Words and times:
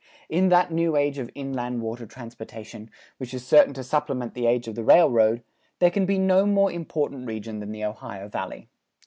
In 0.29 0.49
that 0.49 0.71
new 0.71 0.95
age 0.95 1.19
of 1.19 1.29
inland 1.35 1.79
water 1.83 2.07
transportation, 2.07 2.89
which 3.19 3.35
is 3.35 3.45
certain 3.45 3.75
to 3.75 3.83
supplement 3.83 4.33
the 4.33 4.47
age 4.47 4.67
of 4.67 4.73
the 4.73 4.83
railroad, 4.83 5.43
there 5.77 5.91
can 5.91 6.07
be 6.07 6.17
no 6.17 6.43
more 6.47 6.71
important 6.71 7.27
region 7.27 7.59
than 7.59 7.71
the 7.71 7.83
Ohio 7.85 8.27
Valley. 8.27 8.67